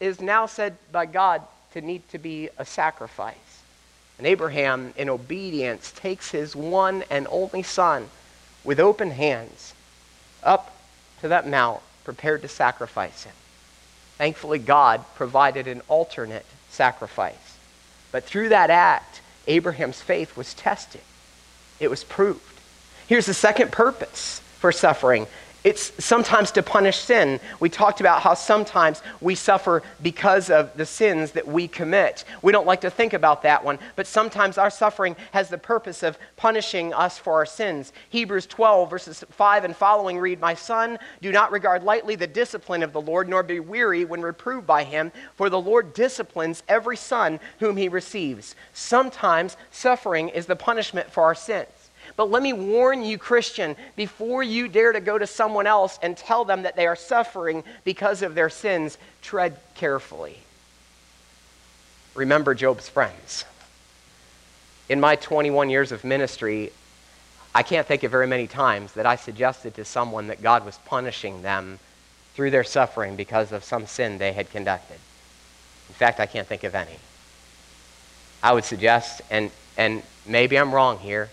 [0.00, 3.36] is now said by God to need to be a sacrifice.
[4.18, 8.08] And Abraham, in obedience, takes his one and only son
[8.64, 9.74] with open hands
[10.42, 10.76] up
[11.20, 13.34] to that mount, prepared to sacrifice him.
[14.16, 17.56] Thankfully, God provided an alternate sacrifice.
[18.12, 21.00] But through that act, Abraham's faith was tested,
[21.80, 22.42] it was proved.
[23.08, 25.26] Here's the second purpose for suffering
[25.66, 27.40] it's sometimes to punish sin.
[27.58, 32.22] We talked about how sometimes we suffer because of the sins that we commit.
[32.40, 36.04] We don't like to think about that one, but sometimes our suffering has the purpose
[36.04, 37.92] of punishing us for our sins.
[38.10, 42.84] Hebrews 12, verses 5 and following read, My son, do not regard lightly the discipline
[42.84, 46.96] of the Lord, nor be weary when reproved by him, for the Lord disciplines every
[46.96, 48.54] son whom he receives.
[48.72, 51.66] Sometimes suffering is the punishment for our sins.
[52.16, 56.16] But let me warn you, Christian, before you dare to go to someone else and
[56.16, 60.38] tell them that they are suffering because of their sins, tread carefully.
[62.14, 63.44] Remember Job's friends.
[64.88, 66.72] In my 21 years of ministry,
[67.54, 70.78] I can't think of very many times that I suggested to someone that God was
[70.86, 71.78] punishing them
[72.34, 74.98] through their suffering because of some sin they had conducted.
[75.88, 76.98] In fact, I can't think of any.
[78.42, 81.30] I would suggest, and, and maybe I'm wrong here,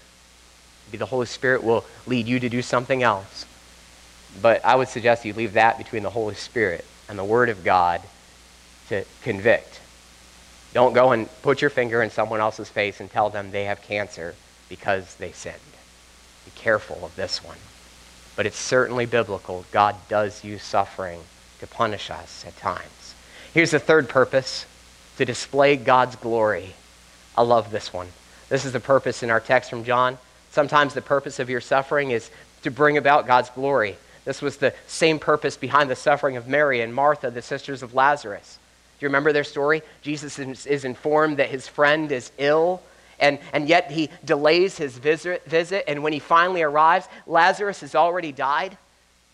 [0.93, 3.48] Maybe the Holy Spirit will lead you to do something else.
[4.44, 7.63] But I would suggest you leave that between the Holy Spirit and the Word of
[7.63, 8.00] God
[8.89, 9.81] to convict.
[10.71, 13.81] Don't go and put your finger in someone else's face and tell them they have
[13.81, 14.35] cancer
[14.69, 15.56] because they sinned.
[16.46, 17.58] Be careful of this one.
[18.35, 19.65] But it's certainly biblical.
[19.71, 21.21] God does use suffering
[21.60, 23.15] to punish us at times.
[23.52, 24.67] Here's the third purpose
[25.17, 26.75] to display God's glory.
[27.35, 28.10] I love this one.
[28.50, 30.19] This is the purpose in our text from John
[30.54, 32.29] Sometimes the purpose of your suffering is
[32.62, 33.97] to bring about God's glory.
[34.23, 37.95] This was the same purpose behind the suffering of Mary and Martha, the sisters of
[37.95, 38.60] Lazarus.
[38.99, 39.81] Do you remember their story?
[40.04, 42.83] Jesus is informed that his friend is ill,
[43.19, 45.85] and, and yet he delays his visit, visit.
[45.87, 48.77] And when he finally arrives, Lazarus has already died.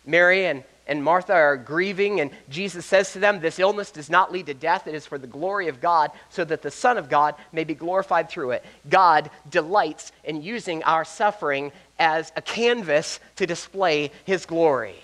[0.05, 4.31] Mary and, and Martha are grieving, and Jesus says to them, This illness does not
[4.31, 4.87] lead to death.
[4.87, 7.75] It is for the glory of God, so that the Son of God may be
[7.75, 8.65] glorified through it.
[8.89, 14.95] God delights in using our suffering as a canvas to display his glory.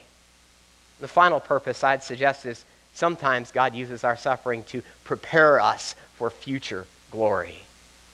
[1.01, 2.65] The final purpose I'd suggest is
[2.95, 7.61] sometimes God uses our suffering to prepare us for future glory.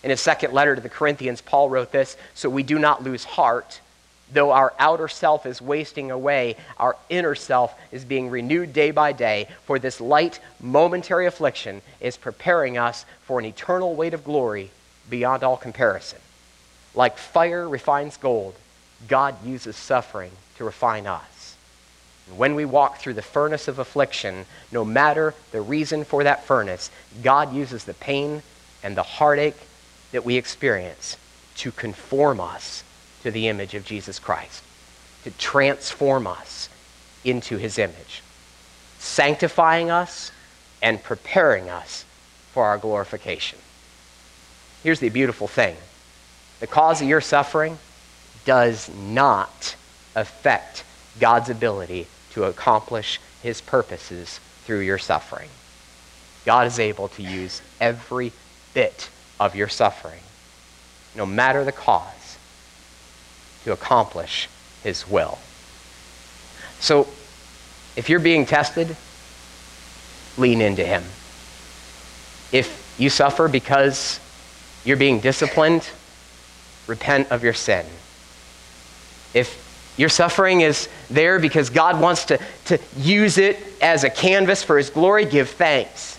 [0.04, 3.24] In his second letter to the Corinthians, Paul wrote this So we do not lose
[3.24, 3.80] heart
[4.34, 9.12] Though our outer self is wasting away, our inner self is being renewed day by
[9.12, 14.72] day, for this light, momentary affliction is preparing us for an eternal weight of glory
[15.10, 16.20] beyond all comparison.
[16.96, 18.56] Like fire refines gold,
[19.08, 21.58] God uses suffering to refine us.
[22.28, 26.46] And when we walk through the furnace of affliction, no matter the reason for that
[26.46, 26.90] furnace,
[27.22, 28.44] God uses the pain
[28.82, 29.58] and the heartache
[30.14, 31.18] that we experience
[31.58, 32.84] to conform us
[33.24, 34.64] to the image of Jesus Christ,
[35.24, 36.70] to transform us
[37.24, 38.24] into his image,
[39.00, 40.32] sanctifying us
[40.82, 42.06] and preparing us
[42.52, 43.60] for our glorification.
[44.84, 45.76] Here's the beautiful thing
[46.60, 47.78] the cause of your suffering
[48.46, 49.76] does not
[50.16, 50.84] affect
[51.20, 55.50] God's ability to accomplish his purposes through your suffering.
[56.46, 58.32] God is able to use every
[58.74, 59.10] bit
[59.40, 60.22] of your suffering,
[61.16, 62.21] no matter the cause
[63.64, 64.50] to accomplish
[64.84, 65.38] his will.
[66.80, 67.08] So,
[67.96, 68.96] if you're being tested,
[70.38, 71.04] lean into him.
[72.52, 74.20] If you suffer because
[74.84, 75.90] you're being disciplined,
[76.88, 77.86] repent of your sin.
[79.34, 84.64] If your suffering is there because God wants to, to use it as a canvas
[84.64, 86.18] for his glory, give thanks.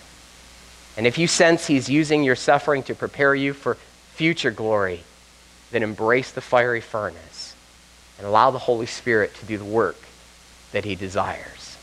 [0.95, 3.75] And if you sense he's using your suffering to prepare you for
[4.13, 5.03] future glory,
[5.71, 7.32] then embrace the fiery furnace
[8.17, 9.97] and allow the Holy Spirit to do the work
[10.71, 11.77] that He desires.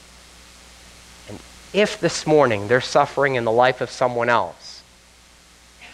[1.28, 1.38] And
[1.72, 4.82] if this morning there's suffering in the life of someone else,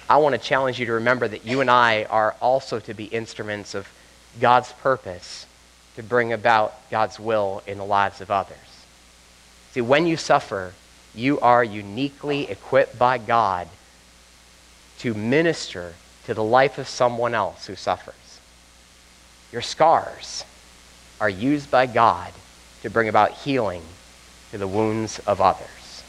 [0.09, 3.05] I want to challenge you to remember that you and I are also to be
[3.05, 3.89] instruments of
[4.41, 5.47] God's purpose
[5.97, 8.57] to bring about God's will in the lives of others.
[9.73, 10.75] See, when you suffer,
[11.15, 13.69] you are uniquely equipped by God
[14.99, 15.95] to minister
[16.27, 18.15] to the life of someone else who suffers.
[19.57, 20.45] Your scars
[21.19, 22.31] are used by God
[22.83, 23.81] to bring about healing
[24.51, 26.03] to the wounds of others.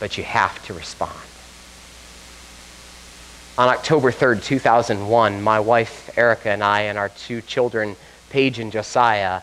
[0.00, 1.12] But you have to respond.
[3.58, 7.94] On October 3rd, 2001, my wife Erica and I and our two children,
[8.30, 9.42] Paige and Josiah,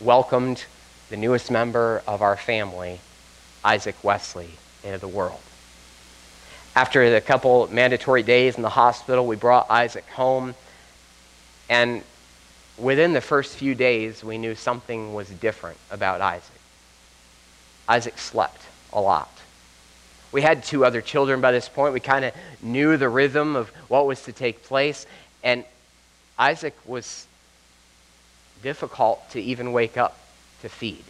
[0.00, 0.64] welcomed
[1.10, 2.98] the newest member of our family,
[3.64, 4.50] Isaac Wesley,
[4.82, 5.38] into the world.
[6.74, 10.56] After a couple mandatory days in the hospital, we brought Isaac home
[11.68, 12.02] and
[12.78, 16.60] within the first few days, we knew something was different about Isaac.
[17.88, 18.62] Isaac slept
[18.92, 19.30] a lot.
[20.32, 21.94] We had two other children by this point.
[21.94, 25.06] We kind of knew the rhythm of what was to take place.
[25.42, 25.64] And
[26.38, 27.26] Isaac was
[28.62, 30.18] difficult to even wake up
[30.62, 31.04] to feed.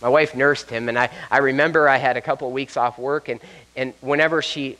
[0.00, 2.98] My wife nursed him, and I, I remember I had a couple of weeks off
[2.98, 3.40] work, and,
[3.76, 4.78] and whenever she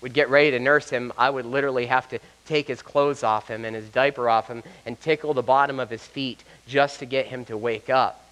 [0.00, 2.20] would get ready to nurse him, I would literally have to
[2.50, 5.88] take his clothes off him and his diaper off him and tickle the bottom of
[5.88, 8.24] his feet just to get him to wake up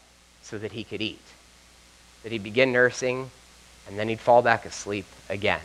[0.43, 1.23] so that he could eat.
[2.25, 3.31] That he'd begin nursing,
[3.87, 5.61] and then he'd fall back asleep again.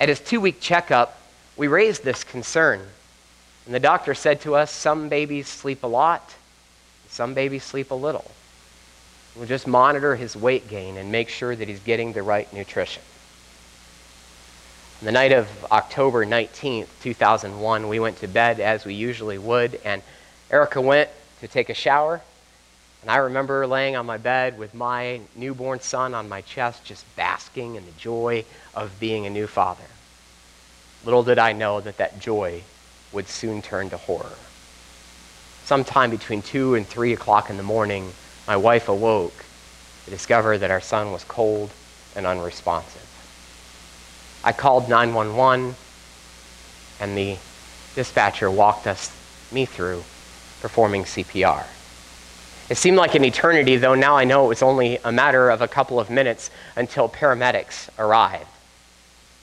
[0.00, 1.20] At his two week checkup,
[1.54, 2.80] we raised this concern.
[3.66, 6.34] And the doctor said to us some babies sleep a lot,
[7.08, 8.30] some babies sleep a little.
[9.36, 13.02] We'll just monitor his weight gain and make sure that he's getting the right nutrition.
[15.00, 20.02] The night of October 19th, 2001, we went to bed as we usually would, and
[20.50, 22.20] Erica went to take a shower.
[23.02, 27.04] And I remember laying on my bed with my newborn son on my chest, just
[27.14, 28.44] basking in the joy
[28.74, 29.84] of being a new father.
[31.04, 32.64] Little did I know that that joy
[33.12, 34.34] would soon turn to horror.
[35.64, 38.14] Sometime between 2 and 3 o'clock in the morning,
[38.48, 39.44] my wife awoke
[40.06, 41.70] to discover that our son was cold
[42.16, 43.07] and unresponsive.
[44.44, 45.74] I called 911,
[47.00, 47.36] and the
[47.94, 49.12] dispatcher walked us,
[49.50, 50.04] me through
[50.60, 51.64] performing CPR.
[52.68, 55.62] It seemed like an eternity, though now I know it was only a matter of
[55.62, 58.46] a couple of minutes until paramedics arrived.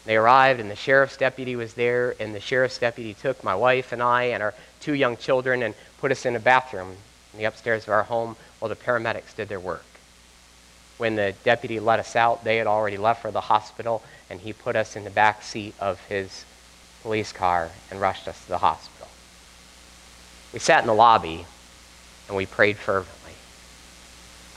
[0.05, 3.91] They arrived, and the sheriff's deputy was there, and the sheriff's deputy took my wife
[3.91, 6.95] and I and our two young children and put us in a bathroom
[7.33, 9.83] in the upstairs of our home while the paramedics did their work.
[10.97, 14.53] When the deputy let us out, they had already left for the hospital, and he
[14.53, 16.45] put us in the back seat of his
[17.01, 19.07] police car and rushed us to the hospital.
[20.53, 21.45] We sat in the lobby
[22.27, 23.33] and we prayed fervently.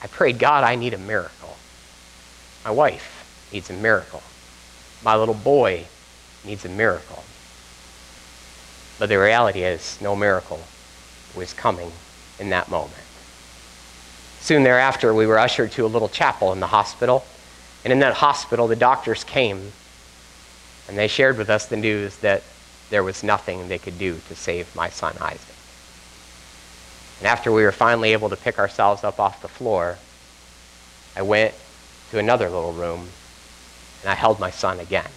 [0.03, 1.57] I prayed, God, I need a miracle.
[2.64, 4.22] My wife needs a miracle.
[5.03, 5.86] My little boy
[6.45, 7.24] needs a miracle.
[8.99, 10.61] But the reality is, no miracle
[11.36, 11.93] was coming
[12.39, 13.07] in that moment.
[14.41, 17.24] Soon thereafter, we were ushered to a little chapel in the hospital.
[17.84, 19.72] And in that hospital, the doctors came
[20.89, 22.43] and they shared with us the news that
[22.91, 25.55] there was nothing they could do to save my son Isaac.
[27.18, 29.99] And after we were finally able to pick ourselves up off the floor,
[31.14, 31.55] I went
[32.11, 33.09] to another little room
[34.03, 35.11] and I held my son again.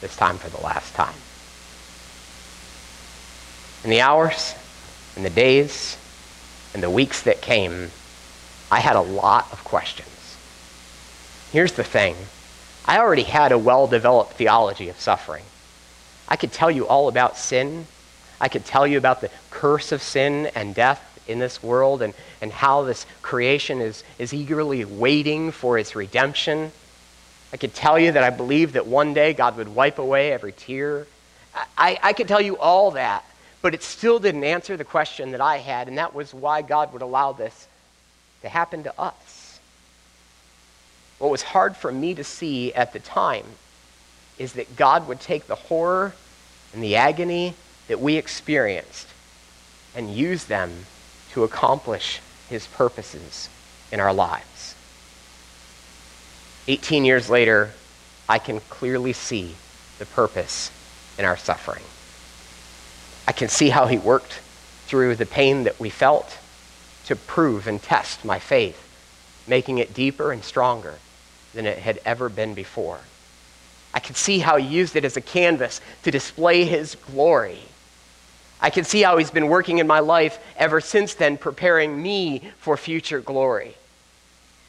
[0.00, 1.14] This time for the last time.
[3.84, 4.54] In the hours
[5.14, 5.96] and the days
[6.74, 7.90] and the weeks that came,
[8.70, 10.08] I had a lot of questions.
[11.52, 12.16] Here's the thing
[12.84, 15.44] I already had a well developed theology of suffering.
[16.28, 17.86] I could tell you all about sin.
[18.40, 22.14] I could tell you about the curse of sin and death in this world and,
[22.40, 26.72] and how this creation is, is eagerly waiting for its redemption.
[27.52, 30.52] I could tell you that I believe that one day God would wipe away every
[30.52, 31.06] tear.
[31.76, 33.24] I, I could tell you all that,
[33.62, 36.92] but it still didn't answer the question that I had, and that was why God
[36.92, 37.68] would allow this
[38.42, 39.60] to happen to us.
[41.18, 43.46] What was hard for me to see at the time
[44.38, 46.12] is that God would take the horror
[46.74, 47.54] and the agony
[47.86, 49.06] that we experienced
[49.94, 50.86] and use them
[51.32, 53.48] to accomplish his purposes
[53.92, 54.74] in our lives.
[56.66, 57.70] 18 years later,
[58.28, 59.54] I can clearly see
[59.98, 60.72] the purpose
[61.18, 61.82] in our suffering.
[63.32, 64.42] I can see how he worked
[64.84, 66.36] through the pain that we felt
[67.06, 68.78] to prove and test my faith,
[69.46, 70.98] making it deeper and stronger
[71.54, 73.00] than it had ever been before.
[73.94, 77.60] I can see how he used it as a canvas to display his glory.
[78.60, 82.50] I can see how he's been working in my life ever since then, preparing me
[82.58, 83.76] for future glory.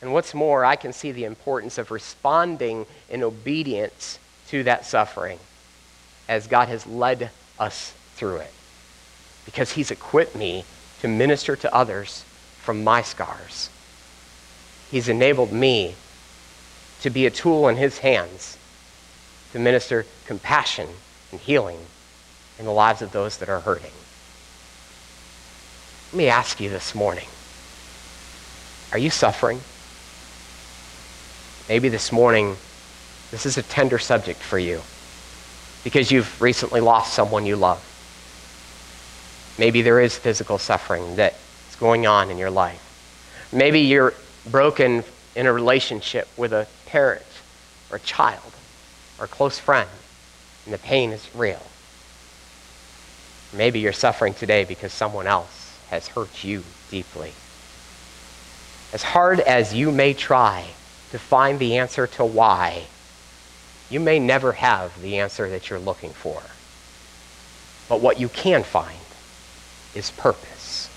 [0.02, 5.40] And what's more, I can see the importance of responding in obedience to that suffering
[6.30, 8.52] as God has led us through it.
[9.46, 10.66] Because he's equipped me
[11.02, 12.24] to minister to others
[12.62, 13.70] from my scars.
[14.90, 15.96] He's enabled me
[17.02, 18.58] to be a tool in his hands
[19.52, 20.88] to minister compassion
[21.32, 21.80] and healing
[22.58, 23.92] in the lives of those that are hurting.
[26.12, 27.28] Let me ask you this morning
[28.92, 29.60] are you suffering?
[31.68, 32.56] Maybe this morning,
[33.32, 34.82] this is a tender subject for you
[35.84, 37.84] because you've recently lost someone you love.
[39.58, 42.80] Maybe there is physical suffering that's going on in your life.
[43.52, 44.14] Maybe you're
[44.50, 45.04] broken
[45.36, 47.26] in a relationship with a parent
[47.92, 48.52] or a child
[49.20, 49.90] or a close friend,
[50.66, 51.62] and the pain is real.
[53.54, 57.34] Maybe you're suffering today because someone else has hurt you deeply.
[58.92, 60.66] As hard as you may try
[61.12, 62.86] to find the answer to why,
[63.90, 66.42] you may never have the answer that you're looking for.
[67.88, 68.98] But what you can find
[69.96, 70.90] is purpose.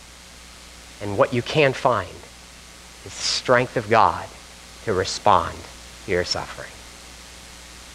[1.02, 4.26] And what you can find is the strength of God
[4.84, 5.56] to respond
[6.04, 6.70] to your suffering.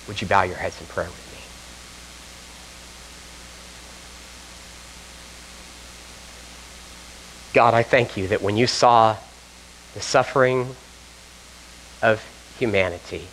[0.07, 1.39] Would you bow your heads in prayer with me?
[7.53, 9.17] God, I thank you that when you saw
[9.93, 10.75] the suffering
[12.01, 12.23] of
[12.57, 13.27] humanity,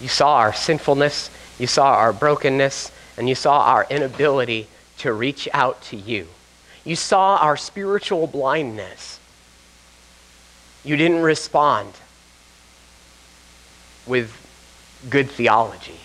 [0.00, 4.66] you saw our sinfulness, you saw our brokenness, and you saw our inability
[5.02, 6.28] to reach out to you.
[6.84, 9.18] You saw our spiritual blindness.
[10.84, 11.92] You didn't respond
[14.06, 14.32] with
[15.10, 15.98] good theology.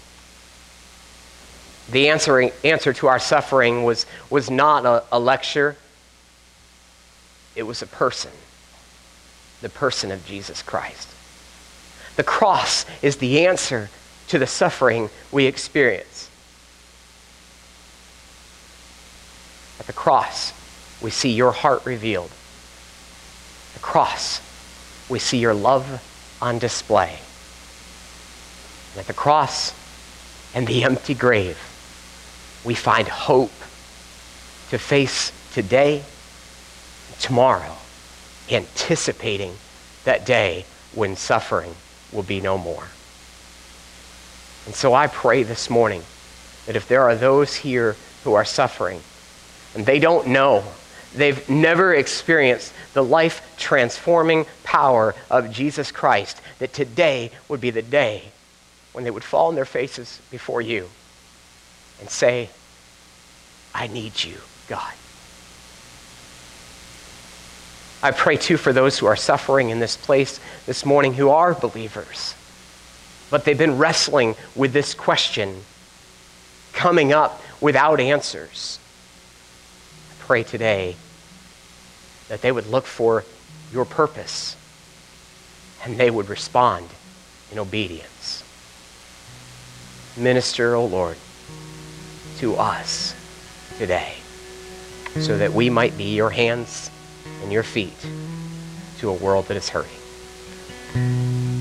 [1.91, 5.77] The answering, answer to our suffering was, was not a, a lecture,
[7.55, 8.31] it was a person,
[9.61, 11.07] the person of Jesus Christ.
[12.15, 13.89] The cross is the answer
[14.29, 16.26] to the suffering we experience.
[19.79, 20.53] At the cross,
[21.01, 22.31] we see your heart revealed.
[23.69, 24.41] At the cross,
[25.09, 26.03] we see your love
[26.41, 27.19] on display.
[28.91, 29.73] And at the cross
[30.53, 31.57] and the empty grave,
[32.65, 33.51] we find hope
[34.69, 36.03] to face today,
[37.07, 37.77] and tomorrow,
[38.49, 39.55] anticipating
[40.03, 41.75] that day when suffering
[42.11, 42.87] will be no more.
[44.65, 46.03] And so I pray this morning
[46.65, 49.01] that if there are those here who are suffering
[49.77, 50.63] and they don't know,
[51.13, 57.83] they've never experienced the life transforming power of Jesus Christ, that today would be the
[57.83, 58.23] day
[58.93, 60.89] when they would fall on their faces before you
[61.99, 62.49] and say,
[63.71, 64.93] I need you, God.
[68.01, 71.53] I pray too for those who are suffering in this place this morning who are
[71.53, 72.33] believers,
[73.29, 75.61] but they've been wrestling with this question,
[76.73, 78.79] coming up without answers.
[80.27, 80.97] Pray today
[82.27, 83.23] that they would look for
[83.71, 84.57] your purpose
[85.85, 86.85] and they would respond
[87.49, 88.43] in obedience.
[90.17, 91.15] Minister, O oh Lord,
[92.39, 93.15] to us
[93.77, 94.15] today
[95.21, 96.91] so that we might be your hands
[97.41, 98.05] and your feet
[98.99, 99.91] to a world that is hurting.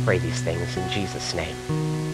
[0.05, 2.06] Pray these things in Jesus' name.